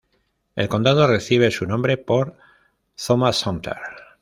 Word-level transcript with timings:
El 0.55 0.67
condado 0.67 1.05
recibe 1.05 1.51
su 1.51 1.67
nombre 1.67 1.95
por 1.95 2.35
Thomas 3.05 3.35
Sumter. 3.35 3.77